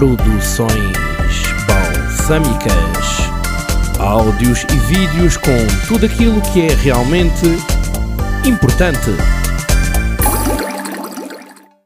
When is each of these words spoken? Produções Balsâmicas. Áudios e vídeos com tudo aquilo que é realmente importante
Produções 0.00 0.96
Balsâmicas. 1.66 2.72
Áudios 3.98 4.64
e 4.72 4.76
vídeos 4.86 5.36
com 5.36 5.66
tudo 5.86 6.06
aquilo 6.06 6.40
que 6.40 6.62
é 6.62 6.74
realmente 6.74 7.44
importante 8.46 9.10